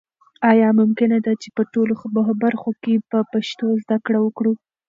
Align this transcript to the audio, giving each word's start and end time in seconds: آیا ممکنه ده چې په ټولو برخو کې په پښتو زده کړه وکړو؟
آیا 0.51 0.69
ممکنه 0.79 1.17
ده 1.25 1.33
چې 1.41 1.49
په 1.55 1.63
ټولو 1.73 1.93
برخو 2.43 2.71
کې 2.83 2.93
په 3.11 3.19
پښتو 3.31 3.67
زده 3.83 3.97
کړه 4.05 4.19
وکړو؟ 4.21 4.53